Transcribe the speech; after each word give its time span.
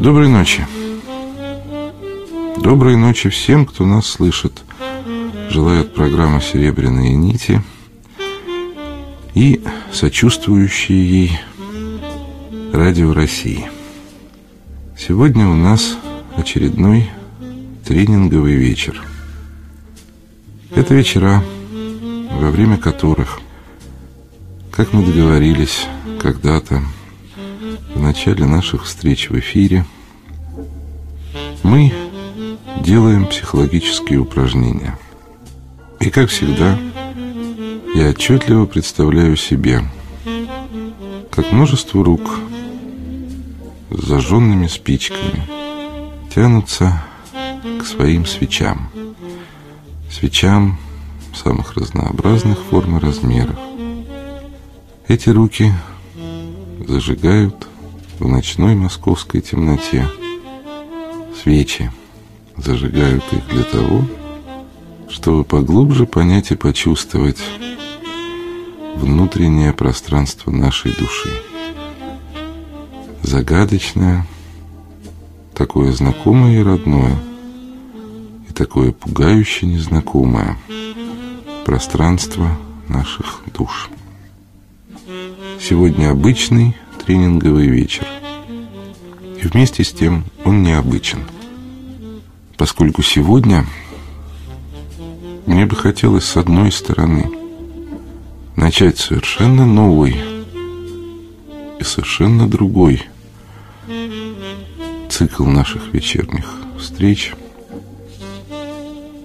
Доброй 0.00 0.28
ночи. 0.28 0.64
Доброй 2.62 2.96
ночи 2.96 3.28
всем, 3.30 3.66
кто 3.66 3.84
нас 3.84 4.06
слышит. 4.06 4.62
Желает 5.50 5.92
программа 5.92 6.40
«Серебряные 6.40 7.16
нити» 7.16 7.60
и 9.34 9.60
сочувствующие 9.92 11.08
ей 11.08 11.40
Радио 12.72 13.12
России. 13.12 13.68
Сегодня 14.96 15.48
у 15.48 15.54
нас 15.54 15.96
очередной 16.36 17.10
тренинговый 17.84 18.54
вечер. 18.54 19.02
Это 20.76 20.94
вечера, 20.94 21.42
во 22.30 22.50
время 22.50 22.76
которых, 22.76 23.40
как 24.70 24.92
мы 24.92 25.04
договорились 25.04 25.86
когда-то, 26.20 26.82
в 27.94 28.00
начале 28.00 28.44
наших 28.44 28.84
встреч 28.84 29.28
в 29.28 29.38
эфире, 29.40 29.84
мы 31.68 31.92
делаем 32.82 33.26
психологические 33.26 34.20
упражнения. 34.20 34.98
И, 36.00 36.08
как 36.08 36.30
всегда, 36.30 36.78
я 37.94 38.08
отчетливо 38.08 38.64
представляю 38.64 39.36
себе, 39.36 39.82
как 41.30 41.52
множество 41.52 42.02
рук 42.02 42.40
с 43.90 44.02
зажженными 44.02 44.66
спичками 44.66 45.46
тянутся 46.34 47.02
к 47.80 47.84
своим 47.84 48.24
свечам. 48.24 48.88
Свечам 50.10 50.78
самых 51.34 51.74
разнообразных 51.74 52.58
форм 52.70 52.96
и 52.96 53.00
размеров. 53.00 53.58
Эти 55.06 55.28
руки 55.28 55.72
зажигают 56.86 57.68
в 58.18 58.26
ночной 58.26 58.74
московской 58.74 59.42
темноте 59.42 60.08
свечи. 61.42 61.90
Зажигают 62.56 63.24
их 63.32 63.46
для 63.48 63.62
того, 63.62 64.04
чтобы 65.08 65.44
поглубже 65.44 66.06
понять 66.06 66.50
и 66.50 66.56
почувствовать 66.56 67.38
внутреннее 68.96 69.72
пространство 69.72 70.50
нашей 70.50 70.92
души. 70.92 71.30
Загадочное, 73.22 74.26
такое 75.54 75.92
знакомое 75.92 76.60
и 76.60 76.62
родное, 76.62 77.16
и 78.48 78.52
такое 78.52 78.92
пугающе 78.92 79.66
незнакомое 79.66 80.58
пространство 81.64 82.48
наших 82.88 83.42
душ. 83.54 83.90
Сегодня 85.60 86.10
обычный 86.10 86.74
тренинговый 87.04 87.68
вечер. 87.68 88.06
И 89.40 89.46
вместе 89.46 89.84
с 89.84 89.92
тем 89.92 90.24
он 90.44 90.62
необычен. 90.62 91.20
Поскольку 92.56 93.02
сегодня 93.02 93.64
мне 95.46 95.64
бы 95.64 95.76
хотелось 95.76 96.24
с 96.24 96.36
одной 96.36 96.72
стороны 96.72 97.30
начать 98.56 98.98
совершенно 98.98 99.64
новый 99.64 100.16
и 101.78 101.84
совершенно 101.84 102.48
другой 102.48 103.04
цикл 105.08 105.44
наших 105.44 105.92
вечерних 105.94 106.52
встреч. 106.78 107.32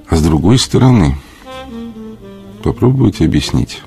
А 0.07 0.15
с 0.15 0.21
другой 0.21 0.59
стороны 0.59 1.17
попробовать 2.63 3.21
объяснить, 3.21 3.81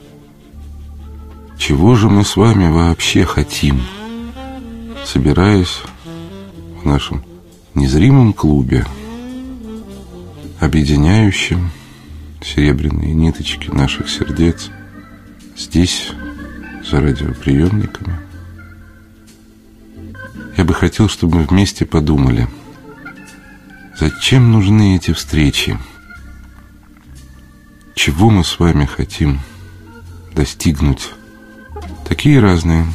чего 1.56 1.94
же 1.94 2.08
мы 2.08 2.24
с 2.24 2.36
вами 2.36 2.68
вообще 2.68 3.24
хотим, 3.24 3.80
собираясь 5.04 5.82
нашем 6.86 7.22
незримом 7.74 8.32
клубе, 8.32 8.86
объединяющем 10.60 11.70
серебряные 12.42 13.12
ниточки 13.12 13.68
наших 13.70 14.08
сердец 14.08 14.70
здесь, 15.56 16.12
за 16.90 17.00
радиоприемниками. 17.00 18.16
Я 20.56 20.64
бы 20.64 20.72
хотел, 20.72 21.08
чтобы 21.08 21.38
мы 21.38 21.44
вместе 21.44 21.84
подумали, 21.84 22.48
зачем 23.98 24.52
нужны 24.52 24.96
эти 24.96 25.12
встречи, 25.12 25.78
чего 27.94 28.30
мы 28.30 28.44
с 28.44 28.58
вами 28.58 28.84
хотим 28.84 29.40
достигнуть. 30.34 31.10
Такие 32.08 32.40
разные. 32.40 32.86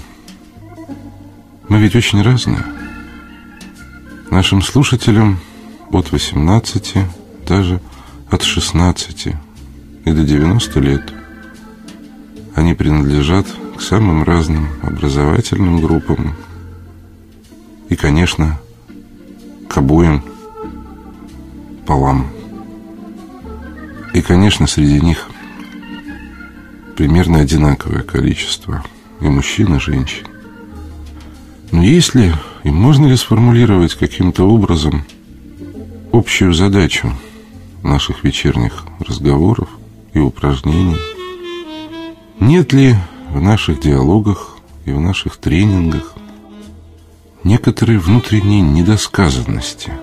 Мы 1.68 1.80
ведь 1.80 1.96
очень 1.96 2.22
разные. 2.22 2.64
Нашим 4.32 4.62
слушателям 4.62 5.40
от 5.92 6.14
18, 6.14 6.96
даже 7.46 7.82
от 8.30 8.44
16 8.44 9.28
и 10.06 10.12
до 10.12 10.24
90 10.24 10.80
лет. 10.80 11.14
Они 12.56 12.74
принадлежат 12.74 13.46
к 13.76 13.82
самым 13.82 14.24
разным 14.24 14.70
образовательным 14.84 15.82
группам 15.82 16.34
и, 17.90 17.98
конечно, 17.98 18.58
к 19.68 19.78
обоим 19.78 20.24
полам. 21.86 22.32
И, 24.14 24.22
конечно, 24.22 24.66
среди 24.66 25.02
них 25.02 25.28
примерно 26.96 27.40
одинаковое 27.40 28.04
количество 28.04 28.82
и 29.20 29.26
мужчин, 29.26 29.76
и 29.76 29.80
женщин. 29.82 30.26
Но 31.74 31.84
есть 31.84 32.16
ли 32.16 32.32
и 32.64 32.72
можно 32.72 33.08
ли 33.08 33.16
сформулировать 33.16 33.96
каким-то 33.96 34.44
образом 34.44 35.06
общую 36.12 36.54
задачу 36.54 37.12
наших 37.84 38.24
вечерних 38.24 38.86
разговоров 39.00 39.70
и 40.14 40.20
упражнений? 40.20 40.98
Нет 42.40 42.74
ли 42.74 42.96
в 43.30 43.42
наших 43.42 43.82
диалогах 43.82 44.58
и 44.86 44.92
в 44.92 45.00
наших 45.00 45.38
тренингах 45.38 46.14
некоторой 47.44 47.98
внутренней 47.98 48.62
недосказанности– 48.62 49.94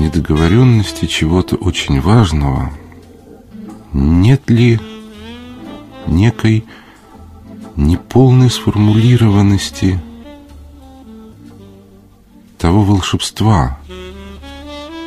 недоговоренности 0.00 1.06
чего-то 1.06 1.56
очень 1.56 2.00
важного, 2.00 2.72
нет 3.92 4.48
ли 4.48 4.80
некой 6.06 6.64
неполной 7.76 8.50
сформулированности 8.50 10.00
того 12.60 12.84
волшебства, 12.84 13.80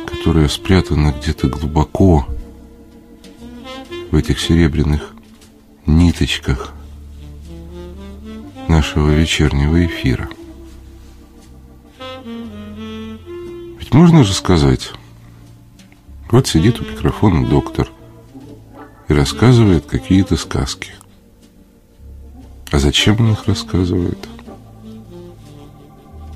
которое 0.06 0.48
спрятано 0.48 1.12
где-то 1.12 1.48
глубоко 1.48 2.26
в 4.10 4.16
этих 4.16 4.40
серебряных 4.40 5.14
ниточках 5.86 6.72
нашего 8.66 9.10
вечернего 9.10 9.86
эфира. 9.86 10.28
Можно 13.92 14.24
же 14.24 14.34
сказать, 14.34 14.90
вот 16.32 16.48
сидит 16.48 16.80
у 16.80 16.84
микрофона 16.84 17.46
доктор 17.46 17.88
и 19.06 19.12
рассказывает 19.12 19.86
какие-то 19.86 20.36
сказки. 20.36 20.90
А 22.72 22.80
зачем 22.80 23.20
он 23.20 23.34
их 23.34 23.46
рассказывает? 23.46 24.18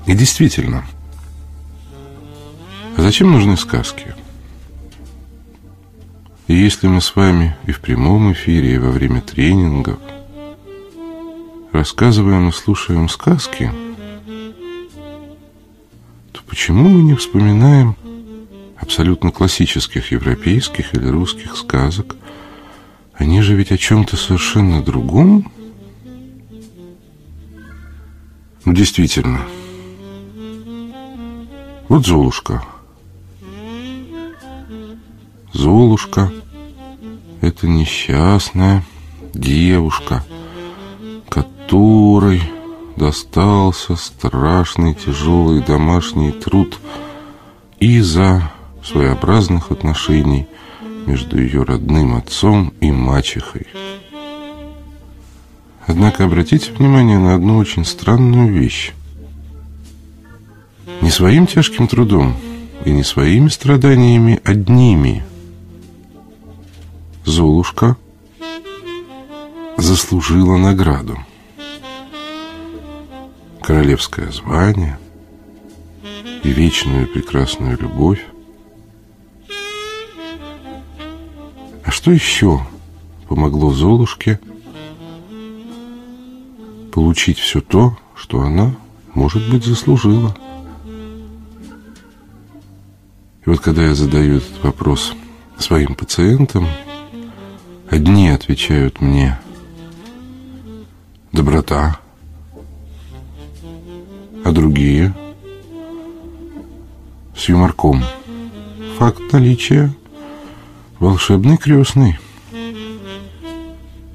И 0.05 0.13
действительно, 0.13 0.85
а 2.97 3.01
зачем 3.01 3.31
нужны 3.31 3.57
сказки? 3.57 4.15
И 6.47 6.55
если 6.55 6.87
мы 6.87 7.01
с 7.01 7.15
вами 7.15 7.55
и 7.65 7.71
в 7.71 7.79
прямом 7.79 8.31
эфире, 8.33 8.75
и 8.75 8.77
во 8.77 8.91
время 8.91 9.21
тренингов 9.21 9.99
рассказываем 11.71 12.49
и 12.49 12.51
слушаем 12.51 13.09
сказки– 13.09 13.71
Почему 16.49 16.89
мы 16.89 17.03
не 17.03 17.15
вспоминаем 17.15 17.95
абсолютно 18.75 19.31
классических 19.31 20.11
европейских 20.11 20.95
или 20.95 21.07
русских 21.07 21.55
сказок? 21.55 22.17
Они 23.13 23.41
же 23.43 23.55
ведь 23.55 23.71
о 23.71 23.77
чем-то 23.77 24.17
совершенно 24.17 24.81
другом. 24.83 25.51
Ну, 28.65 28.73
действительно. 28.73 29.41
Вот 31.87 32.05
Золушка. 32.05 32.63
Золушка– 35.53 36.31
это 37.41 37.67
несчастная 37.67 38.83
девушка, 39.33 40.23
которой 41.27 42.41
достался 42.95 43.95
страшный 43.95 44.93
тяжелый 44.93 45.61
домашний 45.61 46.31
труд 46.31 46.77
из-за 47.79 48.51
своеобразных 48.83 49.71
отношений 49.71 50.47
между 51.07 51.41
ее 51.41 51.63
родным 51.63 52.15
отцом 52.15 52.71
и 52.79 52.91
мачехой. 52.91 53.65
Однако 55.87 56.25
обратите 56.25 56.71
внимание 56.71 57.17
на 57.17 57.33
одну 57.33 57.57
очень 57.57 57.85
странную 57.85 58.53
вещь. 58.53 58.91
Не 61.01 61.09
своим 61.09 61.47
тяжким 61.47 61.87
трудом 61.87 62.35
и 62.85 62.91
не 62.91 63.03
своими 63.03 63.47
страданиями 63.47 64.39
одними 64.43 65.23
Золушка 67.29 67.95
заслужила 69.77 70.57
награду. 70.57 71.15
Королевское 73.61 74.31
звание 74.31 74.97
и 76.43 76.49
вечную 76.49 77.07
прекрасную 77.07 77.77
любовь. 77.77 78.25
А 81.85 81.91
что 81.91 82.09
еще 82.09 82.65
помогло 83.27 83.73
Золушке 83.73 84.39
получить 86.91 87.37
все 87.37 87.61
то, 87.61 87.95
что 88.15 88.41
она, 88.41 88.75
может 89.13 89.47
быть, 89.51 89.63
заслужила? 89.63 90.35
И 93.45 93.49
вот 93.49 93.59
когда 93.59 93.83
я 93.83 93.93
задаю 93.93 94.37
этот 94.37 94.63
вопрос 94.63 95.13
своим 95.59 95.93
пациентам, 95.93 96.65
одни 97.89 98.29
отвечают 98.29 99.01
мне. 99.01 99.39
Доброта, 101.31 101.99
а 104.43 104.51
другие? 104.51 105.13
С 107.35 107.49
юморком. 107.49 108.03
Факт 108.97 109.21
наличия. 109.31 109.93
Волшебный 110.99 111.57
крестный. 111.57 112.19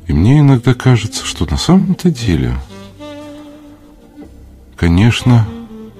И 0.06 0.12
мне 0.12 0.40
иногда 0.40 0.74
кажется, 0.74 1.24
что 1.24 1.46
на 1.46 1.56
самом-то 1.56 2.10
деле, 2.10 2.54
конечно, 4.76 5.48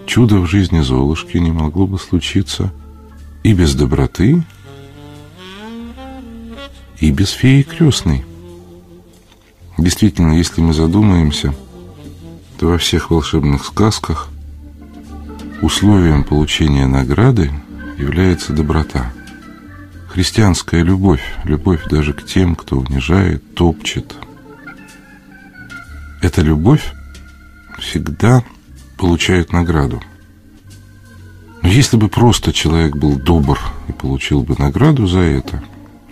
чудо 0.07 0.41
в 0.41 0.47
жизни 0.47 0.81
Золушки 0.81 1.39
не 1.39 1.53
могло 1.53 1.87
бы 1.87 1.99
случиться– 1.99 2.73
и 3.45 3.53
без 3.53 3.75
доброты, 3.75 4.43
и 6.99 7.11
без 7.11 7.31
феи 7.31 7.63
крестной. 7.63 8.25
Действительно, 9.79 10.33
если 10.33 10.61
мы 10.61 10.73
задумаемся, 10.73 11.55
то 12.59 12.69
во 12.69 12.79
всех 12.79 13.11
волшебных 13.11 13.65
сказках 13.65 14.29
условием 15.63 16.25
получения 16.25 16.87
награды 16.87 17.51
является 17.99 18.53
доброта. 18.53 19.13
Христианская 20.09 20.83
любовь, 20.83 21.23
любовь 21.45 21.85
даже 21.89 22.13
к 22.13 22.25
тем, 22.25 22.55
кто 22.55 22.79
унижает, 22.79 23.55
топчет. 23.55 24.15
Эта 26.23 26.41
любовь 26.43 26.93
всегда 27.79 28.45
получает 28.97 29.53
награду– 29.53 30.03
но 31.65 31.71
если 31.71 31.97
бы 31.97 32.11
просто 32.11 32.53
человек 32.53 32.95
был 32.95 33.17
добр 33.17 33.59
и 33.89 33.93
получил 33.93 34.43
бы 34.43 34.55
награду 34.59 35.07
за 35.07 35.21
это, 35.21 35.63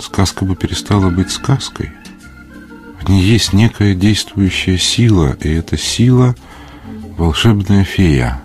сказка 0.02 0.44
бы 0.44 0.56
перестала 0.56 1.10
быть 1.10 1.31
сказкой. 1.31 1.90
В 3.00 3.08
ней 3.08 3.22
есть 3.22 3.52
некая 3.52 3.94
действующая 3.94 4.78
сила, 4.78 5.37
и 5.40 5.49
эта 5.49 5.76
сила— 5.76 6.34
волшебная 7.16 7.84
фея. 7.84 8.43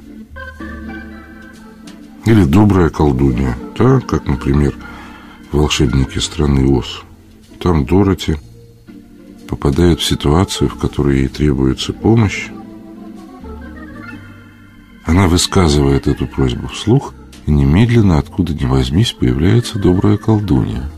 Или 2.25 2.43
добрая 2.43 2.89
колдунья, 2.89 3.57
так 3.75 4.05
как, 4.05 4.25
например, 4.25 4.75
волшебники 5.51 6.19
страны 6.19 6.69
Оз. 6.69 7.01
Там 7.59 7.85
Дороти 7.85 8.35
попадает 9.47 9.99
в 9.99 10.05
ситуацию, 10.05 10.69
в 10.69 10.77
которой 10.77 11.19
ей 11.19 11.27
требуется 11.27 11.93
помощь, 11.93 12.49
она 15.07 15.29
высказывает 15.29 16.05
эту 16.05 16.27
просьбу 16.27 16.67
вслух, 16.67 17.13
и 17.45 17.51
немедленно, 17.51 18.17
откуда 18.17 18.53
ни 18.53 18.65
возьмись, 18.65 19.13
появляется 19.13 19.79
добрая 19.79 20.17
колдунья. 20.17 20.91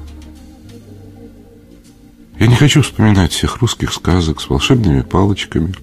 Я 2.40 2.48
не 2.48 2.56
хочу 2.56 2.82
вспоминать 2.82 3.32
всех 3.32 3.58
русских 3.58 3.94
сказок 3.94 4.42
с 4.42 4.50
волшебными 4.50 5.02
палочками 5.02 5.74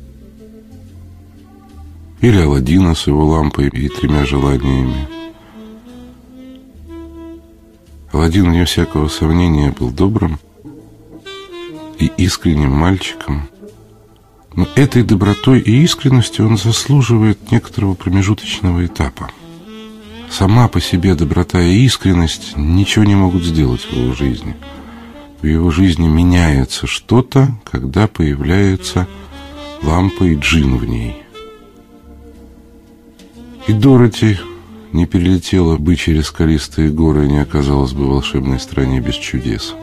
или 2.21 2.41
Аладдина 2.41 2.95
с 2.95 3.07
его 3.07 3.27
лампой 3.27 3.69
и 3.69 3.89
тремя 3.89 4.25
желаниями. 4.25 5.09
Аладдин, 8.13 8.51
вне 8.51 8.65
всякого 8.65 9.09
сомнения, 9.09 9.75
был 9.79 9.91
добрым 9.91 10.39
и 11.99 12.07
искренним 12.17 12.73
мальчиком– 12.73 13.49
но 14.57 14.67
этой 14.75 15.03
добротой 15.03 15.61
и 15.61 15.83
искренностью 15.85 16.47
он 16.47 16.57
заслуживает 16.57 17.53
некоторого 17.53 17.95
промежуточного 17.95 18.87
этапа. 18.87 19.31
Сама 20.31 20.67
по 20.69 20.81
себе 20.81 21.15
доброта 21.15 21.61
и 21.61 21.85
искренность 21.85 22.57
ничего 22.57 23.05
не 23.05 23.15
могут 23.15 23.45
сделать 23.45 23.83
в 23.83 23.93
его 23.93 24.15
жизни. 24.15 24.57
В 25.41 25.47
его 25.47 25.71
жизни 25.71 26.09
меняется 26.09 26.87
что-то, 26.87 27.49
когда 27.65 28.07
появляется 28.09 29.07
лампа 29.83 30.25
и 30.25 30.37
джин 30.37 30.77
в 30.77 30.85
ней. 30.85 31.23
И 33.67 33.73
Дороти 33.73 34.39
не 34.93 35.07
перелетела 35.07 35.77
бы 35.77 35.97
через 35.97 36.27
скалистые 36.27 36.91
горы 36.91 37.27
и 37.27 37.31
не 37.31 37.39
оказалась 37.39 37.93
бы 37.93 38.05
в 38.05 38.11
волшебной 38.11 38.61
стране 38.61 39.01
без 39.01 39.15
чудес. 39.15 39.75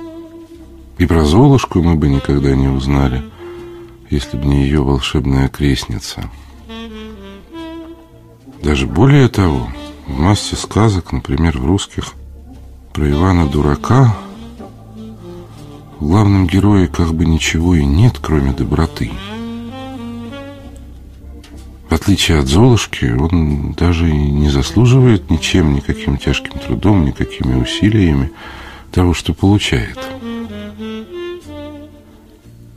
И 0.97 1.05
про 1.05 1.25
Золушку 1.25 1.81
мы 1.81 1.95
бы 1.95 2.09
никогда 2.09 2.55
не 2.55 2.67
узнали– 2.67 3.23
если 4.13 4.37
бы 4.37 4.45
не 4.45 4.63
ее 4.63 4.83
волшебная 4.83 5.49
крестница. 5.49 6.29
Даже 8.61 8.85
более 8.85 9.27
того, 9.27 9.67
в 10.07 10.19
массе 10.19 10.55
сказок, 10.55 11.11
например, 11.11 11.57
в 11.57 11.65
русских, 11.65 12.13
про 12.93 13.09
Ивана 13.09 13.47
Дурака, 13.47 14.15
в 16.03 16.07
главном 16.07 16.47
герое 16.47 16.87
как 16.87 17.13
бы 17.13 17.25
ничего 17.25 17.75
и 17.75 17.85
нет, 17.85 18.17
кроме 18.21 18.51
доброты. 18.51 19.09
В 21.89 21.93
отличие 21.93 22.39
от 22.39 22.47
Золушки, 22.47 23.05
он 23.05 23.71
даже 23.71 24.09
и 24.09 24.13
не 24.13 24.49
заслуживает 24.49 25.31
ничем, 25.31 25.73
никаким 25.73 26.17
тяжким 26.17 26.59
трудом, 26.59 27.05
никакими 27.05 27.55
усилиями 27.55 28.31
того, 28.91 29.13
что 29.13 29.33
получает. 29.33 29.97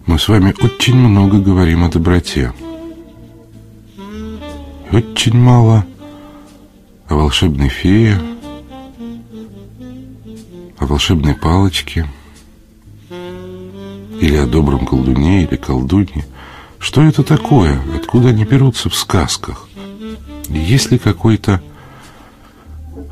Мы 0.07 0.19
с 0.21 0.29
вами 0.29 0.55
очень 0.63 0.95
много 0.95 1.41
говорим 1.41 1.83
о 1.83 1.89
доброте. 1.89 2.53
Очень 4.93 5.37
мало 5.37 5.85
о 7.09 7.17
волшебной 7.17 7.71
фее, 7.71 8.21
о 10.79 10.87
волшебной 10.87 11.35
палочке 11.35 12.07
или 14.21 14.37
о 14.37 14.47
добром 14.47 14.87
колдуне 14.87 15.45
или 15.45 15.57
колдуне. 15.57 16.25
Что 16.79 17.03
это 17.03 17.23
такое? 17.23 17.81
Откуда 17.95 18.29
они 18.29 18.45
берутся 18.45 18.89
в 18.91 18.95
сказках? 18.95 19.69
Есть 20.49 20.91
ли 20.91 20.99
какой-то 20.99 21.63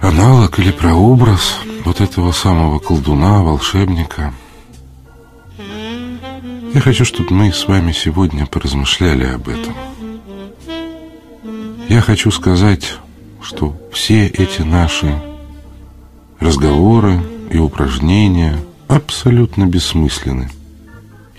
аналог 0.01 0.59
или 0.59 0.71
прообраз 0.71 1.57
вот 1.85 2.01
этого 2.01 2.33
самого 2.33 2.79
колдуна, 2.79 3.43
волшебника– 3.43 4.33
я 6.75 6.81
хочу, 6.81 7.05
чтобы 7.05 7.33
мы 7.33 7.53
с 7.53 7.69
вами 7.69 7.93
сегодня 7.93 8.47
поразмышляли 8.47 9.27
об 9.27 9.49
этом. 9.49 9.75
Я 11.89 12.01
хочу 12.01 12.33
сказать, 12.33 12.95
что 13.41 13.81
все 13.93 14.27
эти 14.27 14.63
наши 14.63 15.15
разговоры 16.41 17.23
и 17.53 17.59
упражнения 17.59 18.59
абсолютно 18.89 19.67
бессмысленны, 19.67 20.51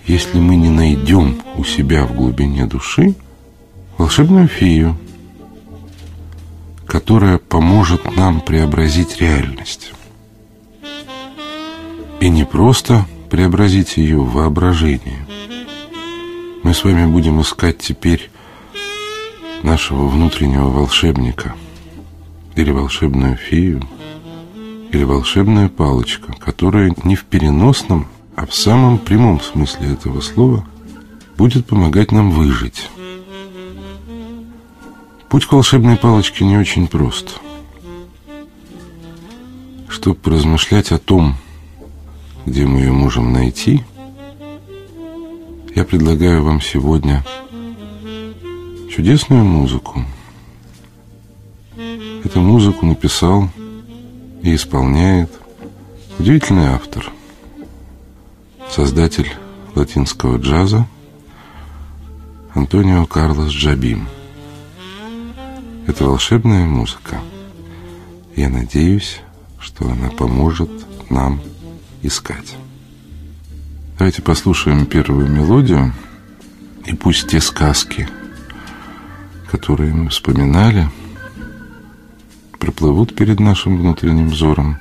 если 0.06 0.38
мы 0.38 0.56
не 0.56 0.68
найдем 0.68 1.42
у 1.56 1.64
себя 1.64 2.04
в 2.04 2.14
глубине 2.14 2.66
души 2.66 3.14
волшебную 3.98 4.48
фею, 4.48 4.96
которая 6.86 7.38
поможет 7.38 8.16
нам 8.16 8.40
преобразить 8.40 9.20
реальность. 9.20 9.92
И 12.20 12.28
не 12.28 12.44
просто 12.44 13.06
преобразить 13.30 13.96
ее 13.96 14.18
в 14.18 14.32
воображение. 14.32 15.26
Мы 16.62 16.72
с 16.72 16.84
вами 16.84 17.10
будем 17.10 17.40
искать 17.40 17.78
теперь 17.78 18.30
нашего 19.62 20.06
внутреннего 20.06 20.68
волшебника 20.68 21.54
или 22.54 22.70
волшебную 22.70 23.36
фею, 23.36 23.82
или 24.92 25.04
волшебная 25.04 25.68
палочка, 25.68 26.32
которая 26.32 26.94
не 27.04 27.16
в 27.16 27.24
переносном, 27.24 28.06
а 28.36 28.44
в 28.44 28.54
самом 28.54 28.98
прямом 28.98 29.40
смысле 29.40 29.94
этого 29.94 30.20
слова 30.20 30.64
будет 31.38 31.66
помогать 31.66 32.12
нам 32.12 32.30
выжить. 32.30 32.90
Путь 35.30 35.46
к 35.46 35.52
волшебной 35.52 35.96
палочке 35.96 36.44
не 36.44 36.58
очень 36.58 36.86
прост. 36.86 37.40
Чтобы 39.88 40.16
поразмышлять 40.16 40.92
о 40.92 40.98
том, 40.98 41.36
где 42.44 42.66
мы 42.66 42.80
ее 42.80 42.92
можем 42.92 43.32
найти, 43.32 43.82
я 45.74 45.84
предлагаю 45.84 46.44
вам 46.44 46.60
сегодня 46.60 47.24
чудесную 48.94 49.44
музыку. 49.44 50.04
Эту 52.22 52.40
музыку 52.40 52.84
написал 52.84 53.48
и 54.42 54.54
исполняет 54.54 55.30
удивительный 56.18 56.66
автор, 56.66 57.10
создатель 58.70 59.30
латинского 59.74 60.38
джаза 60.38 60.86
Антонио 62.54 63.06
Карлос 63.06 63.50
Джабим. 63.50 64.08
Это 65.86 66.04
волшебная 66.04 66.64
музыка. 66.66 67.20
Я 68.34 68.48
надеюсь, 68.48 69.20
что 69.60 69.88
она 69.90 70.08
поможет 70.10 70.70
нам 71.10 71.40
искать. 72.02 72.56
Давайте 73.98 74.22
послушаем 74.22 74.86
первую 74.86 75.28
мелодию, 75.28 75.92
и 76.84 76.94
пусть 76.94 77.28
те 77.28 77.40
сказки, 77.40 78.08
которые 79.50 79.94
мы 79.94 80.10
вспоминали, 80.10 80.90
проплывут 82.58 83.14
перед 83.14 83.40
нашим 83.40 83.78
внутренним 83.78 84.28
взором, 84.28 84.78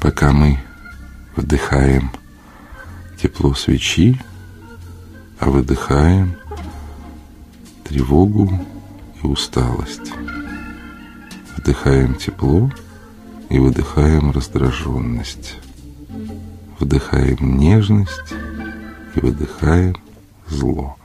пока 0.00 0.32
мы 0.32 0.58
вдыхаем 1.36 2.10
тепло 3.20 3.52
свечи, 3.54 4.18
а 5.38 5.50
выдыхаем 5.50 6.36
тревогу 7.84 8.50
и 9.22 9.26
усталость. 9.26 10.12
Вдыхаем 11.56 12.14
тепло 12.14 12.70
и 13.50 13.58
выдыхаем 13.58 14.30
раздраженность. 14.30 15.56
Вдыхаем 16.78 17.58
нежность 17.58 18.32
и 19.14 19.20
выдыхаем 19.20 19.96
зло. 20.48 20.96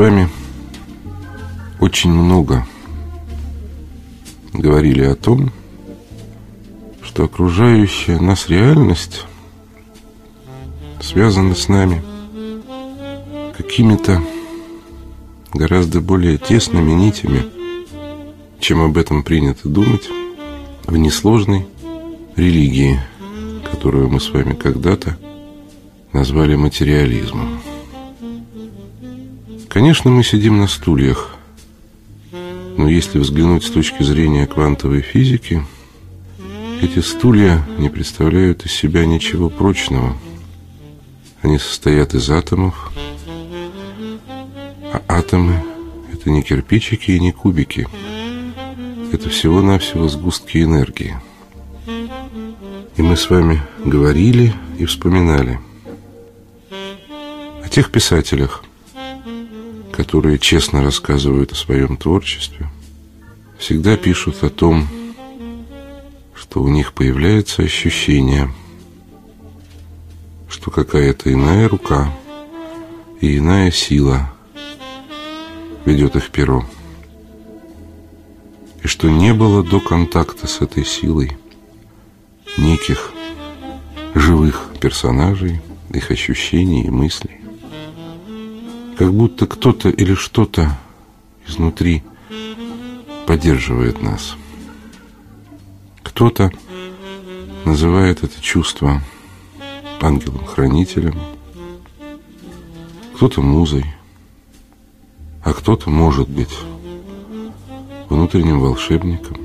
Вами 0.00 0.30
очень 1.78 2.10
много 2.10 2.66
говорили 4.54 5.02
о 5.02 5.14
том, 5.14 5.52
что 7.02 7.24
окружающая 7.24 8.18
нас 8.18 8.48
реальность 8.48 9.26
связана 11.02 11.54
с 11.54 11.68
нами 11.68 12.02
какими-то 13.54 14.22
гораздо 15.52 16.00
более 16.00 16.38
тесными 16.38 16.92
нитями, 16.92 17.44
чем 18.58 18.80
об 18.80 18.96
этом 18.96 19.22
принято 19.22 19.68
думать, 19.68 20.08
в 20.86 20.96
несложной 20.96 21.66
религии, 22.36 22.98
которую 23.70 24.08
мы 24.08 24.18
с 24.18 24.30
вами 24.30 24.54
когда-то 24.54 25.18
назвали 26.14 26.54
материализмом. 26.54 27.69
Конечно, 29.80 30.10
мы 30.10 30.22
сидим 30.22 30.58
на 30.58 30.66
стульях, 30.66 31.36
но 32.76 32.86
если 32.86 33.18
взглянуть 33.18 33.64
с 33.64 33.70
точки 33.70 34.02
зрения 34.02 34.46
квантовой 34.46 35.00
физики, 35.00 35.64
эти 36.82 36.98
стулья 36.98 37.66
не 37.78 37.88
представляют 37.88 38.66
из 38.66 38.72
себя 38.72 39.06
ничего 39.06 39.48
прочного. 39.48 40.18
Они 41.40 41.58
состоят 41.58 42.12
из 42.12 42.28
атомов, 42.28 42.92
а 44.92 45.00
атомы– 45.08 45.64
это 46.12 46.28
не 46.28 46.42
кирпичики 46.42 47.12
и 47.12 47.18
не 47.18 47.32
кубики. 47.32 47.88
Это 49.12 49.30
всего-навсего 49.30 50.08
сгустки 50.08 50.62
энергии. 50.62 51.16
И 52.98 53.00
мы 53.00 53.16
с 53.16 53.30
вами 53.30 53.62
говорили 53.82 54.52
и 54.78 54.84
вспоминали 54.84 55.58
о 57.64 57.68
тех 57.70 57.90
писателях, 57.90 58.62
которые 60.00 60.38
честно 60.38 60.82
рассказывают 60.82 61.52
о 61.52 61.54
своем 61.54 61.98
творчестве, 61.98 62.70
всегда 63.58 63.98
пишут 63.98 64.42
о 64.42 64.48
том, 64.48 64.88
что 66.34 66.62
у 66.62 66.68
них 66.68 66.94
появляется 66.94 67.60
ощущение, 67.60 68.50
что 70.48 70.70
какая-то 70.70 71.30
иная 71.30 71.68
рука 71.68 72.10
и 73.20 73.36
иная 73.36 73.70
сила 73.70 74.32
ведет 75.84 76.16
их 76.16 76.30
перо. 76.30 76.64
И 78.82 78.86
что 78.86 79.10
не 79.10 79.34
было 79.34 79.62
до 79.62 79.80
контакта 79.80 80.46
с 80.46 80.62
этой 80.62 80.86
силой 80.86 81.36
неких 82.56 83.12
живых 84.14 84.70
персонажей, 84.80 85.60
их 85.92 86.10
ощущений 86.10 86.84
и 86.84 86.90
мыслей. 86.90 87.39
Как 89.00 89.14
будто 89.14 89.46
кто-то 89.46 89.88
или 89.88 90.12
что-то 90.12 90.78
изнутри 91.46 92.02
поддерживает 93.26 94.02
нас. 94.02 94.36
Кто-то 96.02 96.52
называет 97.64 98.22
это 98.22 98.38
чувство 98.42 99.00
ангелом-хранителем, 100.02 101.18
кто-то 103.14 103.40
музой, 103.40 103.86
а 105.42 105.54
кто-то, 105.54 105.88
может 105.88 106.28
быть, 106.28 106.54
внутренним 108.10 108.60
волшебником. 108.60 109.38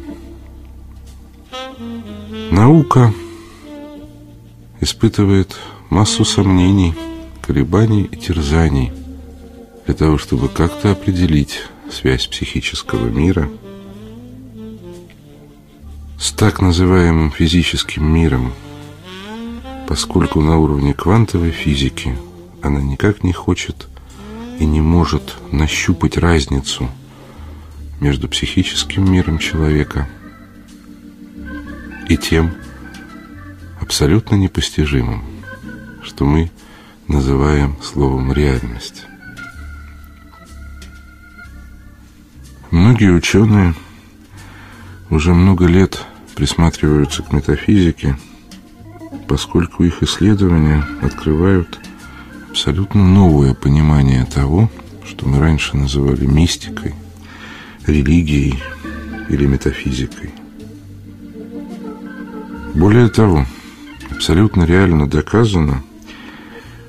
Наука 2.52 3.14
испытывает 4.82 5.56
массу 5.90 6.26
сомнений, 6.26 6.94
колебаний 7.42 8.04
и 8.04 8.18
терзаний– 8.18 8.92
для 9.86 9.94
того, 9.94 10.18
чтобы 10.18 10.50
как-то 10.50 10.92
определить 10.92 11.62
связь 11.92 12.28
психического 12.28 13.08
мира 13.08 13.50
с 16.20 16.32
так 16.32 16.62
называемым 16.62 17.32
физическим 17.32 18.06
миром, 18.06 18.54
поскольку 19.88 20.42
на 20.42 20.58
уровне 20.58 20.94
квантовой 20.94 21.52
физики 21.52 22.18
она 22.62 22.82
никак 22.82 23.24
не 23.24 23.34
хочет 23.34 23.88
и 24.60 24.66
не 24.66 24.82
может 24.82 25.36
нащупать 25.52 26.18
разницу 26.18 26.90
между 28.00 28.28
психическим 28.28 29.10
миром 29.12 29.38
человека 29.38 30.10
и 32.10 32.18
тем 32.18 32.54
абсолютно 33.80 34.36
непостижимым, 34.36 35.24
что 36.02 36.26
мы 36.26 36.50
называем 37.08 37.78
словом 37.84 38.32
«реальность». 38.34 39.06
Многие 42.96 43.12
ученые 43.12 43.74
уже 45.10 45.34
много 45.34 45.66
лет 45.66 46.02
присматриваются 46.34 47.24
к 47.24 47.34
метафизике, 47.34 48.18
поскольку 49.28 49.84
их 49.84 50.02
исследования 50.02 50.82
открывают 51.02 51.78
абсолютно 52.50 53.06
новое 53.06 53.54
понимание 53.54 54.24
того, 54.24 54.72
что 55.06 55.28
мы 55.28 55.40
раньше 55.40 55.76
называли 55.76 56.26
мистикой, 56.26 56.96
религией 57.86 58.64
или 59.28 59.46
метафизикой. 59.46 60.34
Более 62.76 63.10
того, 63.10 63.46
абсолютно 64.10 64.64
реально 64.64 65.10
доказано, 65.10 65.84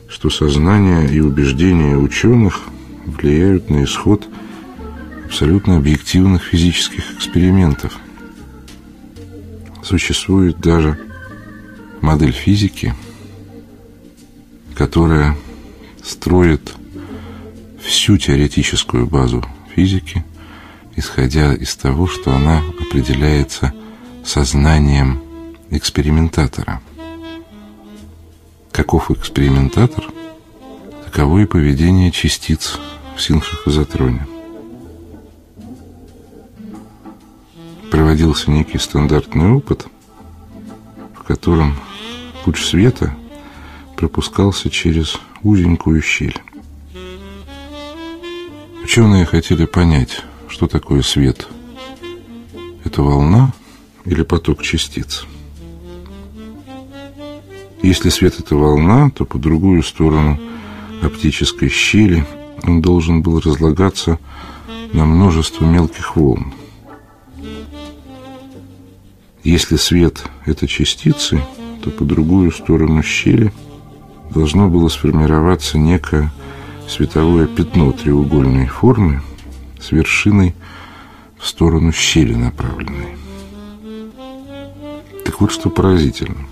что 0.09 0.31
сознание 0.31 1.13
и 1.13 1.19
убеждения 1.19 1.97
ученых 1.97 2.61
влияют 3.07 3.71
на 3.71 3.83
исход 3.83 4.29
абсолютно 5.27 5.77
объективных 5.77 6.45
физических 6.45 7.13
экспериментов. 7.17 7.99
Существует 9.83 10.61
даже 10.61 10.99
модель 12.01 12.33
физики, 12.33 12.95
которая 14.77 15.37
строит 16.03 16.73
всю 17.83 18.19
теоретическую 18.19 19.07
базу 19.07 19.45
физики, 19.75 20.25
исходя 20.95 21.55
из 21.55 21.75
того, 21.75 22.07
что 22.07 22.33
она 22.33 22.63
определяется 22.81 23.75
сознанием 24.25 25.21
экспериментатора. 25.71 26.81
Каков 28.71 29.11
экспериментатор, 29.11 30.05
таково 31.05 31.41
и 31.41 31.47
поведение 31.47 32.13
частиц 32.13 32.79
в 33.17 33.21
синхрохозотроне. 33.21 34.36
Проводился 37.91 38.51
некий 38.51 38.79
стандартный 38.79 39.51
опыт, 39.53 39.87
в 41.15 41.23
котором 41.23 41.75
луч 42.45 42.65
света 42.65 43.15
пропускался 43.97 44.71
через 44.71 45.19
узенькую 45.43 46.03
щель. 46.03 46.41
Ученые 48.83 49.25
хотели 49.25 49.65
понять, 49.65 50.23
что 50.49 50.67
такое 50.67 51.03
свет. 51.03 51.49
Это 52.85 53.03
волна 53.03 53.53
или 54.05 54.23
поток 54.23 54.63
частиц? 54.63 55.27
Если 57.83 58.11
свет– 58.11 58.35
это 58.39 58.57
волна, 58.57 59.11
то 59.11 59.25
по 59.25 59.39
другую 59.39 59.83
сторону 59.83 60.39
оптической 61.03 61.69
щели 61.69 62.25
он 62.63 62.81
должен 62.81 63.23
был 63.23 63.41
разлагаться 63.41 64.19
на 64.93 65.05
множество 65.05 65.65
мелких 65.65 66.17
волн. 66.17 66.53
Если 69.47 69.77
свет– 69.77 70.25
это 70.45 70.67
частицы, 70.67 71.41
то 71.81 71.91
по 71.91 72.05
другую 72.05 72.51
сторону 72.51 73.01
щели 73.05 73.53
должно 74.35 74.69
было 74.69 74.89
сформироваться 74.89 75.79
некое 75.79 76.33
световое 76.89 77.47
пятно 77.47 77.93
треугольной 77.93 78.67
формы 78.67 79.23
с 79.81 79.93
вершиной 79.93 80.57
в 81.39 81.47
сторону 81.47 81.93
щели 81.93 82.35
направленной. 82.35 83.17
Так 85.25 85.41
вот, 85.41 85.53
что 85.53 85.71
поразительно. 85.71 86.45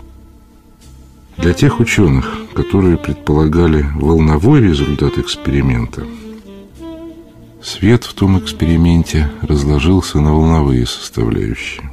Для 1.36 1.52
тех 1.52 1.80
ученых, 1.80 2.42
которые 2.54 2.96
предполагали 2.96 3.84
волновой 3.96 4.60
результат 4.60 5.18
эксперимента, 5.18 6.06
свет 7.60 8.04
в 8.04 8.14
том 8.14 8.38
эксперименте 8.38 9.32
разложился 9.42 10.20
на 10.20 10.32
волновые 10.32 10.86
составляющие. 10.86 11.90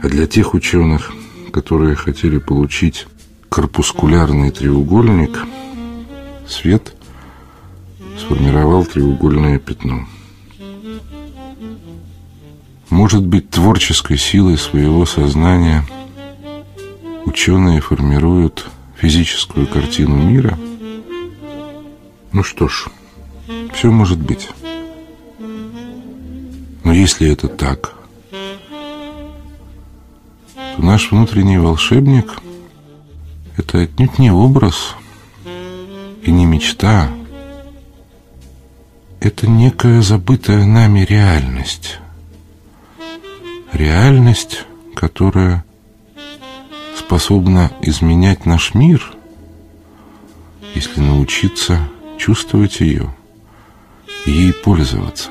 А 0.00 0.08
для 0.08 0.26
тех 0.26 0.54
ученых, 0.54 1.12
которые 1.52 1.96
хотели 1.96 2.38
получить 2.38 3.06
корпускулярный 3.48 4.50
треугольник, 4.50 5.38
свет 6.46 6.94
сформировал 8.18 8.84
треугольное 8.84 9.58
пятно. 9.58 10.06
Может 12.90 13.26
быть, 13.26 13.50
творческой 13.50 14.18
силой 14.18 14.56
своего 14.56 15.04
сознания 15.04 15.84
ученые 17.24 17.80
формируют 17.80 18.66
физическую 18.96 19.66
картину 19.66 20.16
мира? 20.16 20.58
Ну 22.32 22.42
что 22.42 22.68
ж, 22.68 22.86
Все 23.74 23.90
может 23.90 24.18
быть. 24.18 24.48
Но 26.84 26.92
если 26.92 27.30
это 27.30 27.48
так, 27.48 27.97
то 30.78 30.84
наш 30.84 31.10
внутренний 31.10 31.58
волшебник– 31.58 32.38
это 33.56 33.80
отнюдь 33.80 34.20
не 34.20 34.30
образ 34.30 34.94
и 36.22 36.30
не 36.30 36.46
мечта. 36.46 37.10
Это 39.18 39.48
некая 39.48 40.02
забытая 40.02 40.64
нами 40.64 41.00
реальность. 41.00 41.98
Реальность, 43.72 44.66
которая 44.94 45.64
способна 46.96 47.72
изменять 47.82 48.46
наш 48.46 48.74
мир, 48.74 49.16
если 50.76 51.00
научиться 51.00 51.88
чувствовать 52.18 52.78
ее 52.78 53.12
и 54.26 54.30
ей 54.30 54.52
пользоваться. 54.52 55.30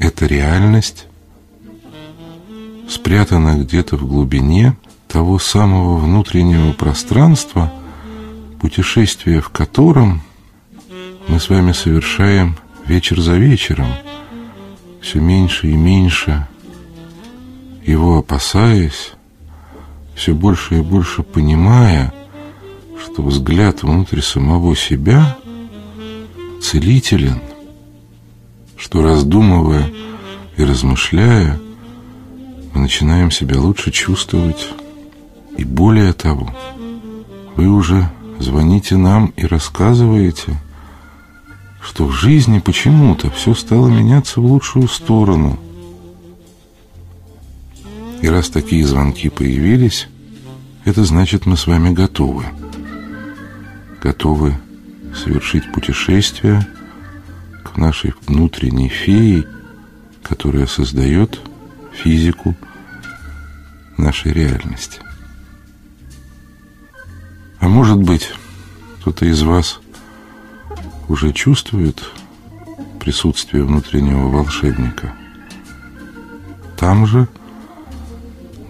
Эта 0.00 0.26
реальность 0.26 1.07
спрятана 2.88 3.58
где-то 3.58 3.96
в 3.96 4.06
глубине 4.06 4.76
того 5.08 5.38
самого 5.38 5.98
внутреннего 5.98 6.72
пространства, 6.72 7.72
путешествие 8.60 9.40
в 9.40 9.50
котором 9.50 10.22
мы 11.28 11.38
с 11.38 11.48
вами 11.48 11.72
совершаем 11.72 12.56
вечер 12.86 13.20
за 13.20 13.34
вечером, 13.34 13.88
все 15.00 15.20
меньше 15.20 15.68
и 15.68 15.76
меньше 15.76 16.48
его 17.84 18.18
опасаясь, 18.18 19.12
все 20.14 20.34
больше 20.34 20.78
и 20.78 20.80
больше 20.82 21.22
понимая, 21.22 22.12
что 23.02 23.22
взгляд 23.22 23.82
внутрь 23.82 24.20
самого 24.20 24.76
себя 24.76 25.38
целителен, 26.60 27.40
что 28.76 29.02
раздумывая 29.02 29.90
и 30.56 30.64
размышляя, 30.64 31.58
мы 32.78 32.82
начинаем 32.82 33.32
себя 33.32 33.58
лучше 33.60 33.90
чувствовать. 33.90 34.70
И 35.56 35.64
более 35.64 36.12
того, 36.12 36.48
вы 37.56 37.66
уже 37.66 38.08
звоните 38.38 38.96
нам 38.96 39.32
и 39.36 39.44
рассказываете, 39.46 40.56
что 41.82 42.06
в 42.06 42.12
жизни 42.12 42.60
почему-то 42.60 43.30
все 43.32 43.54
стало 43.54 43.88
меняться 43.88 44.40
в 44.40 44.44
лучшую 44.44 44.86
сторону. 44.86 45.58
И 48.22 48.28
раз 48.28 48.48
такие 48.48 48.86
звонки 48.86 49.28
появились, 49.28 50.06
это 50.84 51.04
значит, 51.04 51.46
мы 51.46 51.56
с 51.56 51.66
вами 51.66 51.92
готовы. 51.92 52.44
Готовы 54.00 54.56
совершить 55.16 55.72
путешествие 55.72 56.64
к 57.64 57.76
нашей 57.76 58.14
внутренней 58.28 58.88
фее, 58.88 59.46
которая 60.22 60.66
создает 60.66 61.40
физику 61.92 62.54
нашей 63.98 64.32
реальности. 64.32 65.00
А 67.60 67.68
может 67.68 67.98
быть, 67.98 68.32
кто-то 69.00 69.26
из 69.26 69.42
вас 69.42 69.80
уже 71.08 71.32
чувствует 71.32 72.02
присутствие 73.00 73.64
внутреннего 73.64 74.28
волшебника 74.28 75.12
там 76.76 77.06
же, 77.06 77.28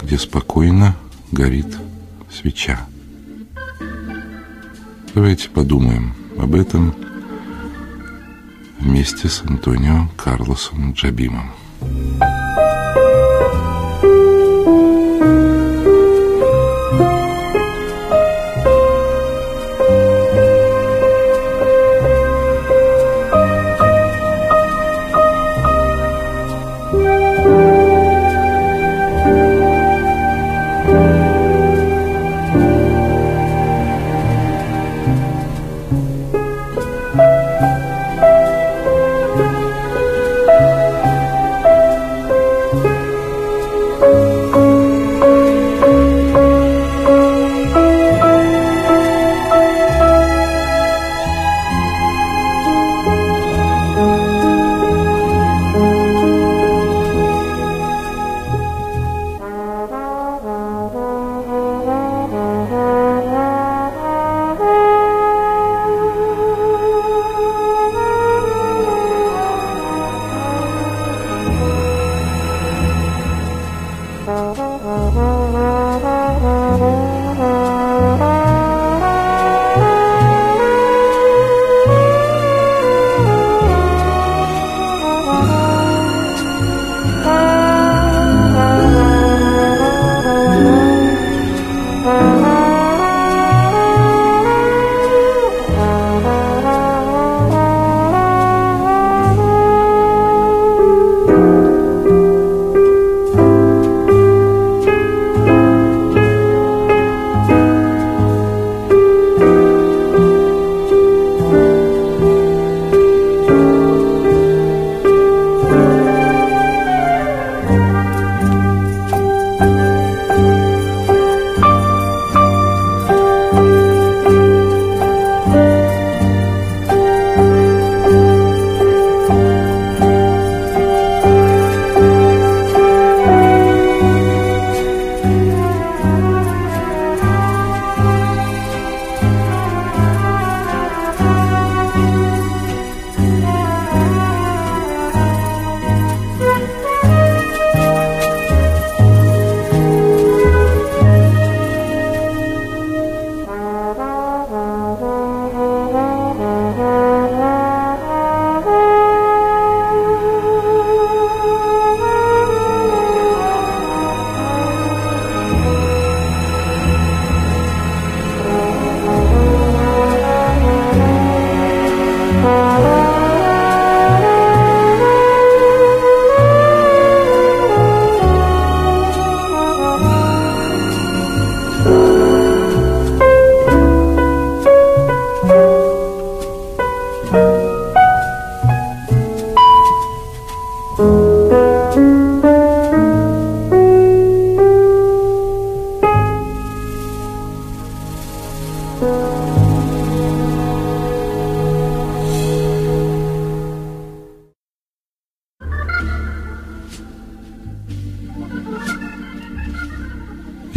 где 0.01 0.19
спокойно 0.19 0.97
горит 1.31 1.77
свеча. 2.31 2.81
Давайте 5.14 5.51
подумаем 5.51 6.14
об 6.38 6.55
этом 6.55 6.95
вместе 8.79 9.29
с 9.29 9.43
Антонио 9.43 10.09
Карлосом 10.17 10.93
Джабимом. 10.93 11.51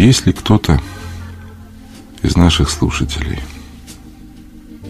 Если 0.02 0.32
кто-то 0.32 0.82
из 2.24 2.36
наших 2.36 2.72
слушателей 2.72 3.40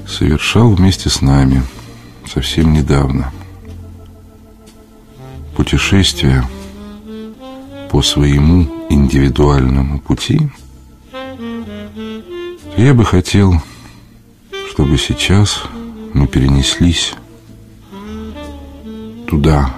совершал 0.07 0.73
вместе 0.73 1.09
с 1.09 1.19
нами 1.19 1.63
совсем 2.25 2.71
недавно 2.71 3.29
путешествие 5.53 6.47
по 7.91 8.01
своему 8.01 8.87
индивидуальному 8.89 9.99
пути, 9.99 10.49
я 12.77 12.93
бы 12.93 13.03
хотел, 13.03 13.61
чтобы 14.69 14.97
сейчас 14.97 15.63
мы 16.13 16.25
перенеслись 16.25 17.15
туда, 19.27 19.75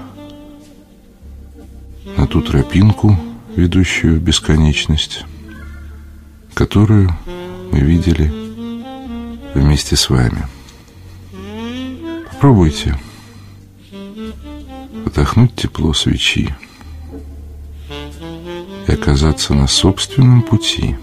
на 2.17 2.27
ту 2.27 2.39
тропинку, 2.43 3.17
ведущую 3.55 4.19
в 4.19 4.23
бесконечность, 4.23 5.25
которую 6.53 7.15
мы 7.71 7.79
видели 7.79 8.31
вместе 9.53 9.95
с 9.95 10.09
вами. 10.09 10.47
Попробуйте 12.31 12.97
вдохнуть 15.05 15.55
тепло 15.55 15.93
свечи 15.93 16.53
и 18.87 18.91
оказаться 18.91 19.53
на 19.53 19.67
собственном 19.67 20.41
пути, 20.41 20.95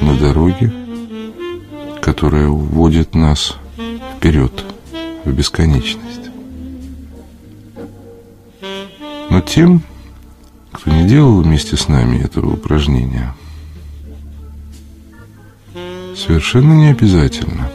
на 0.00 0.16
дороге, 0.16 0.72
которая 2.02 2.48
уводит 2.48 3.14
нас 3.14 3.56
вперед, 4.16 4.64
в 5.24 5.32
бесконечность. 5.32 6.30
Но 9.30 9.40
тем, 9.40 9.82
кто 10.72 10.90
не 10.90 11.08
делал 11.08 11.42
вместе 11.42 11.76
с 11.76 11.88
нами 11.88 12.22
этого 12.22 12.54
упражнения, 12.54 13.34
совершенно 16.16 16.72
не 16.74 16.88
обязательно 16.88 17.70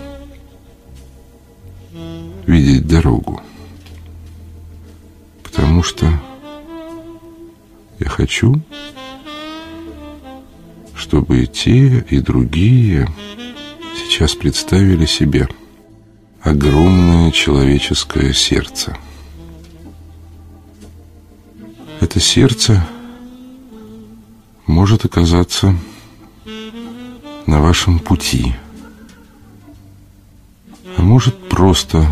видеть 2.45 2.87
дорогу. 2.87 3.41
Потому 5.43 5.83
что 5.83 6.11
я 7.99 8.09
хочу, 8.09 8.61
чтобы 10.95 11.43
и 11.43 11.47
те, 11.47 12.05
и 12.09 12.19
другие 12.19 13.07
сейчас 13.95 14.35
представили 14.35 15.05
себе 15.05 15.47
огромное 16.41 17.31
человеческое 17.31 18.33
сердце. 18.33 18.95
Это 22.05 22.19
сердце 22.19 22.87
может 24.67 25.05
оказаться 25.05 25.75
на 27.47 27.59
вашем 27.59 27.97
пути, 27.97 28.53
а 30.97 31.01
может 31.01 31.49
просто 31.49 32.05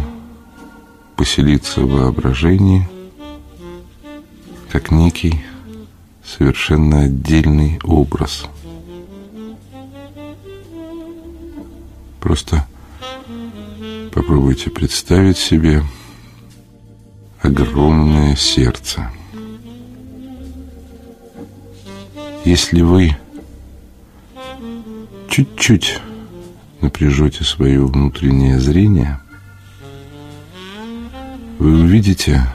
поселиться 1.16 1.82
в 1.82 1.92
воображении 1.92 2.90
как 4.72 4.90
некий 4.90 5.46
совершенно 6.26 7.02
отдельный 7.02 7.80
образ. 7.84 8.46
Просто 12.20 12.68
попробуйте 14.12 14.72
представить 14.72 15.38
себе 15.38 15.84
огромное 17.44 18.36
сердце– 18.36 19.12
Если 22.46 22.82
вы 22.82 23.16
чуть-чуть 25.30 26.00
напряжете 26.82 27.46
свое 27.46 27.86
внутреннее 27.86 28.60
зрение, 28.60 29.20
вы 31.58 31.80
увидите, 31.80 32.46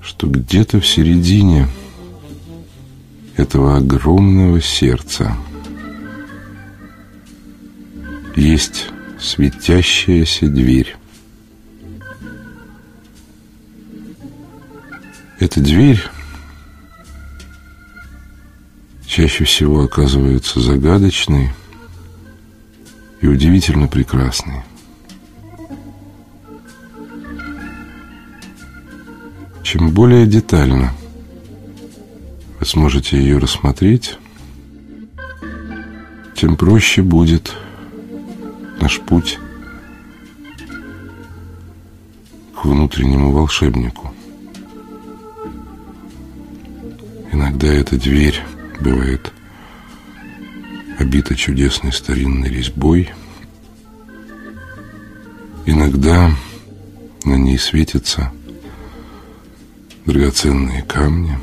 что 0.00 0.26
где-то 0.28 0.80
в 0.80 0.86
середине 0.86 1.68
этого 3.36 3.76
огромного 3.76 4.60
сердца 4.62 5.36
есть 8.34 8.86
светящаяся 9.20 10.48
дверь. 10.48 10.96
Эта 15.38 15.60
дверь 15.60 16.02
чаще 19.12 19.44
всего 19.44 19.82
оказывается 19.82 20.58
загадочной 20.58 21.50
и 23.20 23.26
удивительно 23.26 23.86
прекрасной. 23.86 24.62
Чем 29.62 29.90
более 29.90 30.26
детально 30.26 30.94
вы 32.58 32.64
сможете 32.64 33.18
ее 33.18 33.36
рассмотреть, 33.36 34.16
тем 36.34 36.56
проще 36.56 37.02
будет 37.02 37.52
наш 38.80 38.98
путь 38.98 39.38
к 42.56 42.64
внутреннему 42.64 43.30
волшебнику. 43.30 44.10
Иногда 47.30 47.68
эта 47.68 47.98
дверь 47.98 48.42
бывает 48.82 49.32
обита 50.98 51.36
чудесной 51.36 51.92
старинной 51.92 52.48
резьбой. 52.48 53.10
Иногда 55.64 56.30
на 57.24 57.34
ней 57.34 57.58
светятся 57.58 58.32
драгоценные 60.04 60.82
камни. 60.82 61.38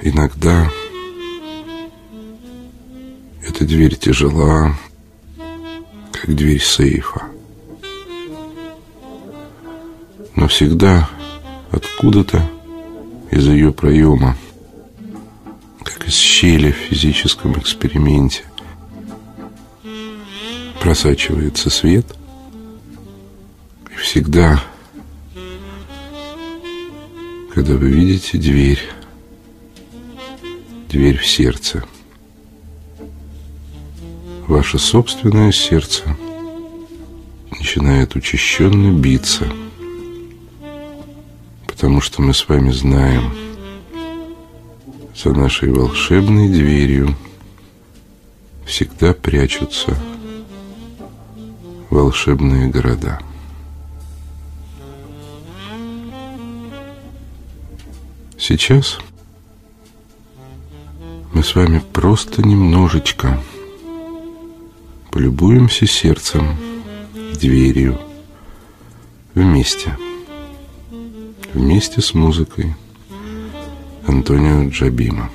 Иногда 0.00 0.70
эта 3.42 3.64
дверь 3.66 3.96
тяжела, 3.96 4.74
как 6.12 6.34
дверь 6.34 6.62
сейфа. 6.62 7.24
Но 10.34 10.48
всегда 10.48 11.08
откуда-то 11.70 12.55
из 13.36 13.46
ее 13.48 13.70
проема, 13.70 14.34
как 15.82 16.08
из 16.08 16.14
щели 16.14 16.70
в 16.70 16.76
физическом 16.76 17.52
эксперименте. 17.58 18.44
Просачивается 20.80 21.68
свет, 21.68 22.06
и 23.92 23.96
всегда, 23.96 24.62
когда 27.52 27.74
вы 27.74 27.90
видите 27.90 28.38
дверь, 28.38 28.80
дверь 30.88 31.18
в 31.18 31.26
сердце, 31.26 31.84
ваше 34.46 34.78
собственное 34.78 35.52
сердце 35.52 36.04
начинает 37.50 38.14
учащенно 38.14 38.98
биться– 38.98 39.46
потому 41.86 42.00
что 42.00 42.20
мы 42.20 42.34
с 42.34 42.48
вами 42.48 42.72
знаем, 42.72 43.32
за 45.14 45.32
нашей 45.32 45.70
волшебной 45.70 46.48
дверью 46.48 47.14
всегда 48.64 49.14
прячутся 49.14 49.96
волшебные 51.88 52.66
города. 52.70 53.20
Сейчас 58.36 58.98
мы 61.32 61.44
с 61.44 61.54
вами 61.54 61.80
просто 61.92 62.42
немножечко 62.42 63.40
полюбуемся 65.12 65.86
сердцем, 65.86 66.56
дверью 67.40 67.96
вместе– 69.36 69.96
вместе 71.56 72.02
с 72.02 72.12
музыкой 72.12 72.74
Антонио 74.06 74.68
Джабима. 74.68 75.30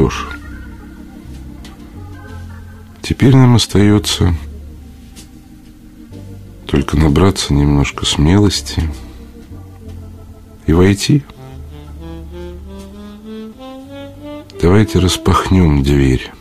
Что 0.00 0.08
ж, 0.08 0.26
теперь 3.02 3.36
нам 3.36 3.56
остается 3.56 4.34
только 6.66 6.96
набраться 6.96 7.52
немножко 7.52 8.06
смелости 8.06 8.82
и 10.66 10.72
войти. 10.72 11.22
Давайте 14.62 15.00
распахнем 15.00 15.82
дверь 15.82 16.32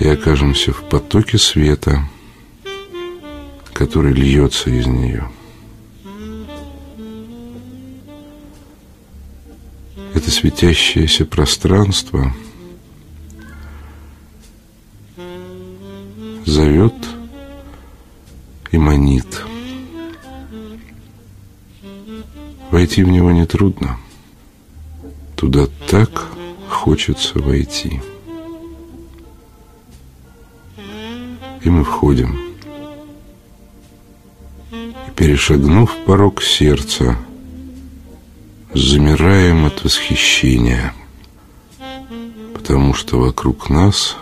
и 0.00 0.08
окажемся 0.08 0.72
в 0.72 0.82
потоке 0.88 1.38
света, 1.38 2.08
который 3.72 4.12
льется 4.12 4.68
из 4.70 4.86
нее. 4.86 5.30
Это 10.14 10.30
светящееся 10.30 11.26
пространство 11.26 12.32
зовет 16.46 16.94
и 18.70 18.78
манит. 18.78 19.42
Войти 22.70 23.02
в 23.02 23.08
него 23.08 23.32
нетрудно. 23.32 23.98
Туда 25.36 25.66
так 25.88 26.28
хочется 26.68 27.38
войти. 27.38 28.00
И 31.62 31.68
мы 31.68 31.82
входим. 31.82 32.38
И 34.70 35.10
перешагнув 35.16 35.90
порог 36.06 36.42
сердца, 36.42 37.16
замираем 38.74 39.66
от 39.66 39.84
восхищения, 39.84 40.92
потому 42.52 42.92
что 42.92 43.18
вокруг 43.18 43.70
нас 43.70 44.16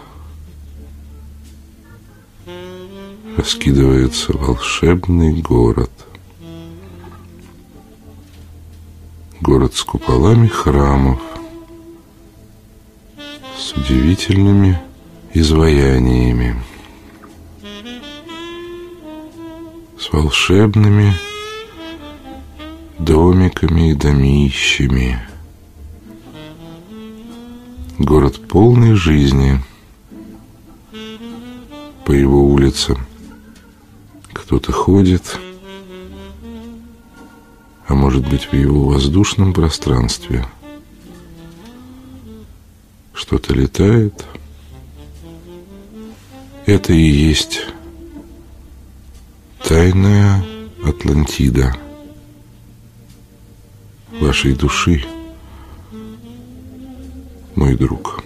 раскидывается 3.36 4.36
волшебный 4.36 5.40
город. 5.40 5.90
Город 9.40 9.74
с 9.74 9.82
куполами 9.82 10.46
храмов, 10.46 11.20
с 13.56 13.72
удивительными 13.72 14.78
изваяниями, 15.32 16.62
с 19.98 20.12
волшебными 20.12 21.16
домиками 23.04 23.90
и 23.90 23.94
домищами. 23.94 25.20
Город 27.98 28.48
полный 28.48 28.94
жизни. 28.94 29.60
По 32.04 32.12
его 32.12 32.44
улицам 32.44 33.06
кто-то 34.32 34.72
ходит, 34.72 35.38
а 37.86 37.94
может 37.94 38.28
быть 38.28 38.48
в 38.50 38.52
его 38.54 38.86
воздушном 38.86 39.52
пространстве 39.52 40.44
что-то 43.14 43.54
летает. 43.54 44.24
Это 46.66 46.92
и 46.92 47.02
есть 47.02 47.66
тайная 49.62 50.44
Атлантида– 50.84 51.76
вашей 54.22 54.54
души, 54.54 55.04
мой 57.56 57.74
друг. 57.74 58.22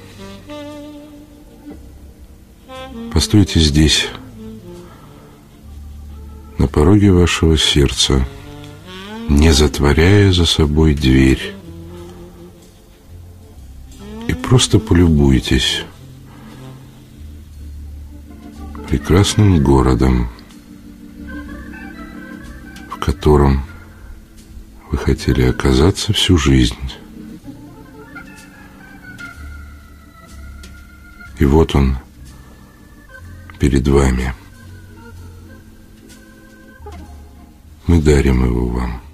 Постойте 3.13 3.61
здесь, 3.61 4.09
на 6.59 6.69
пороге 6.69 7.13
вашего 7.13 7.57
сердца, 7.57 8.27
не 9.31 9.53
затворяя 9.53 10.33
за 10.33 10.45
собой 10.45 10.95
дверь, 10.95 11.55
и 14.29 14.35
просто 14.35 14.79
полюбуйтесь 14.79 15.83
прекрасным 18.89 19.65
городом, 19.65 20.29
в 22.91 22.99
котором 22.99 23.65
вы 24.91 24.99
хотели 24.99 25.43
оказаться 25.43 26.13
всю 26.13 26.39
жизнь. 26.39 26.93
И 31.39 31.45
вот 31.45 31.75
он 31.75 31.97
перед 33.59 33.87
вами. 33.87 34.35
Мы 37.87 38.01
дарим 38.01 38.45
его 38.45 38.67
вам. 38.67 39.06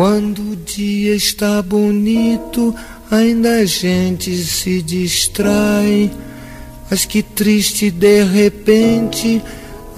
Quando 0.00 0.52
o 0.52 0.56
dia 0.56 1.14
está 1.14 1.60
bonito, 1.60 2.74
ainda 3.10 3.56
a 3.56 3.66
gente 3.66 4.34
se 4.34 4.80
distrai 4.80 6.10
mas 6.90 7.04
que 7.04 7.22
triste 7.22 7.90
de 7.90 8.24
repente 8.24 9.42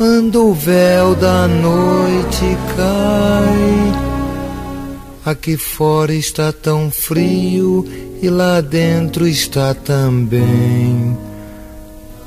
anda 0.01 0.41
o 0.41 0.53
véu 0.53 1.15
da 1.15 1.47
noite 1.47 2.45
cai. 2.75 3.93
Aqui 5.25 5.57
fora 5.57 6.13
está 6.13 6.53
tão 6.53 6.91
frio 6.91 7.87
e 8.21 8.29
lá 8.29 8.61
dentro 8.61 9.29
está 9.29 9.73
também. 9.73 11.17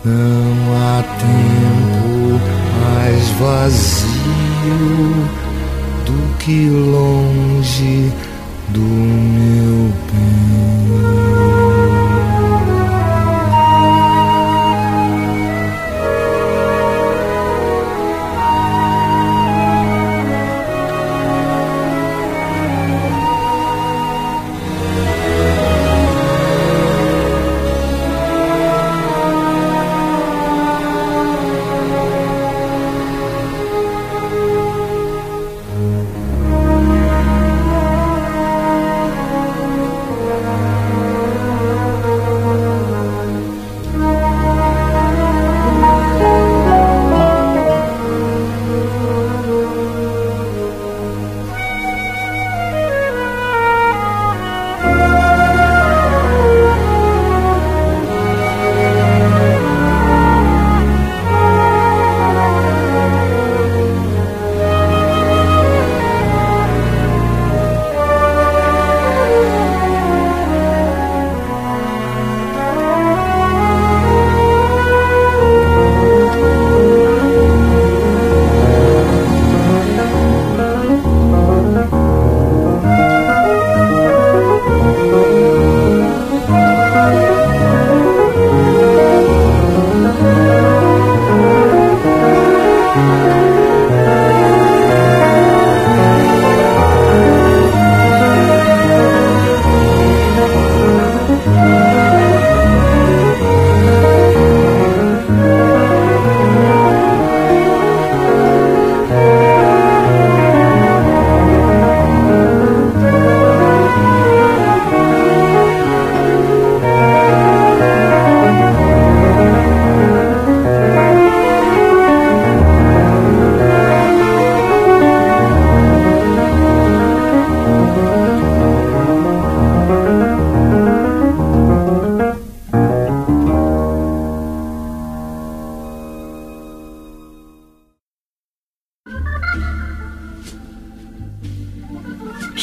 Não 0.01 0.78
há 0.78 1.03
tempo 1.19 2.39
mais 2.80 3.28
vazio 3.38 5.45
do 6.06 6.38
que 6.38 6.70
longe 6.70 8.12
do 8.70 8.80
meu 8.80 9.93
bem. 10.12 11.64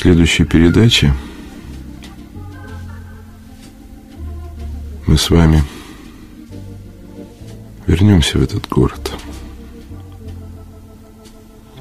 Следующей 0.03 0.42
передаче 0.42 1.14
мы 5.07 5.16
с 5.16 5.30
вами 5.30 5.62
вернемся 7.86 8.38
в 8.38 8.42
этот 8.42 8.68
город. 8.68 9.12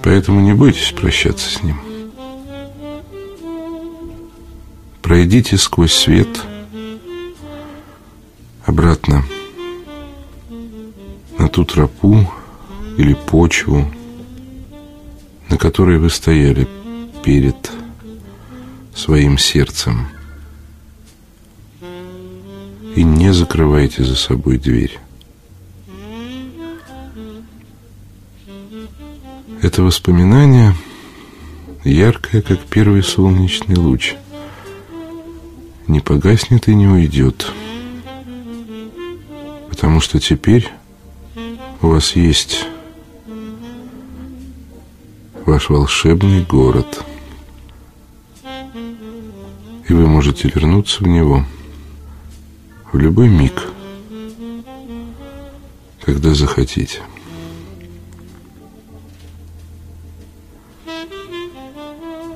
Поэтому 0.04 0.40
не 0.40 0.54
бойтесь 0.54 0.92
прощаться 0.92 1.50
с 1.50 1.64
ним. 1.64 1.82
Пройдите 5.02 5.58
сквозь 5.58 5.94
свет 5.94 6.44
обратно 8.68 9.26
на 11.40 11.48
ту 11.48 11.66
тропу 11.66 12.32
или 13.00 13.16
почву, 13.16 13.92
на 15.50 15.58
которой 15.58 15.98
вы 15.98 16.12
стояли 16.12 16.68
перед 17.24 17.61
своим 18.96 19.38
сердцем. 19.38 20.08
И 22.96 23.04
не 23.04 23.34
закрывайте 23.34 24.04
за 24.04 24.16
собой 24.16 24.58
дверь. 24.58 25.00
Это 29.62 29.84
воспоминание 29.84 30.74
яркое, 31.84 32.42
как 32.42 32.60
первый 32.62 33.04
солнечный 33.04 33.76
луч. 33.76 34.16
Не 35.88 36.00
погаснет 36.00 36.68
и 36.68 36.76
не 36.76 36.88
уйдет. 36.88 37.52
Потому 39.70 40.02
что 40.02 40.20
теперь 40.20 40.72
у 41.82 41.88
вас 41.88 42.16
есть 42.16 42.66
ваш 45.46 45.70
волшебный 45.70 46.44
город. 46.44 47.04
И 49.92 49.94
вы 49.94 50.08
можете 50.08 50.48
вернуться 50.48 51.04
в 51.04 51.08
него 51.10 51.46
в 52.94 52.98
любой 52.98 53.28
миг, 53.28 53.68
когда 56.02 56.34
захотите. 56.34 57.02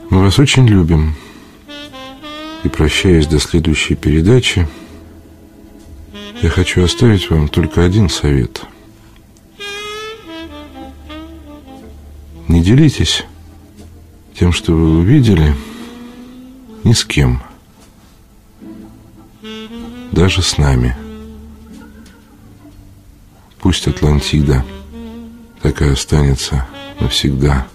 Мы 0.10 0.22
вас 0.22 0.38
очень 0.38 0.68
любим. 0.68 1.16
И 2.66 2.68
прощаясь 2.68 3.26
до 3.26 3.40
следующей 3.40 3.96
передачи, 3.96 4.68
я 6.42 6.50
хочу 6.50 6.84
оставить 6.84 7.30
вам 7.30 7.48
только 7.48 7.86
один 7.86 8.10
совет. 8.10 8.64
Не 12.50 12.62
делитесь 12.62 13.24
тем, 14.38 14.52
что 14.52 14.74
вы 14.74 14.98
увидели, 14.98 15.56
ни 16.86 16.94
с 16.94 17.04
кем. 17.04 17.42
Даже 20.12 20.42
с 20.42 20.58
нами. 20.58 20.96
Пусть 23.60 23.88
Атлантида 23.88 24.64
так 25.62 25.82
и 25.82 25.90
останется 25.90 26.66
навсегда 27.00 27.68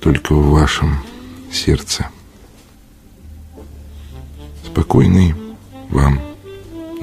только 0.00 0.34
в 0.34 0.50
вашем 0.50 0.98
сердце. 1.52 2.08
Спокойной 4.64 5.34
вам 5.90 6.20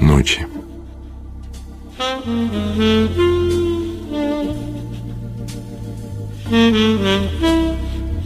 ночи. 0.00 0.46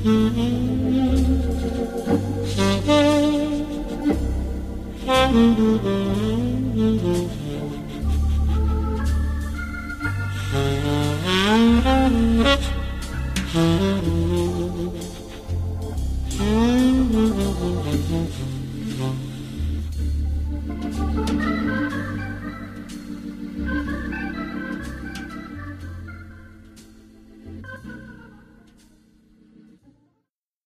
Mm-hmm. 0.01 1.07
Mm-hmm. 5.09 6.38